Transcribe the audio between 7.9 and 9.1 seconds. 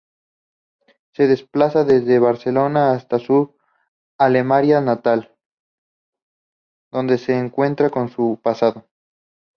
con su pasado.